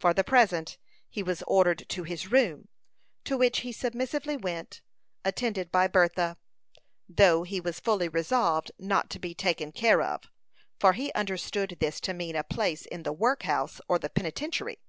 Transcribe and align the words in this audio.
For 0.00 0.12
the 0.12 0.24
present 0.24 0.76
he 1.08 1.22
was 1.22 1.44
ordered 1.46 1.88
to 1.90 2.02
his 2.02 2.32
room, 2.32 2.66
to 3.22 3.36
which 3.38 3.60
he 3.60 3.70
submissively 3.70 4.36
went, 4.36 4.80
attended 5.24 5.70
by 5.70 5.86
Bertha, 5.86 6.36
though 7.08 7.44
he 7.44 7.60
was 7.60 7.78
fully 7.78 8.08
resolved 8.08 8.72
not 8.76 9.08
to 9.10 9.20
be 9.20 9.36
"taken 9.36 9.70
care 9.70 10.02
of;" 10.02 10.24
for 10.80 10.94
he 10.94 11.12
understood 11.12 11.76
this 11.78 12.00
to 12.00 12.12
mean 12.12 12.34
a 12.34 12.42
place 12.42 12.86
in 12.86 13.04
the 13.04 13.12
workhouse 13.12 13.80
or 13.86 14.00
the 14.00 14.10
penitentiary. 14.10 14.80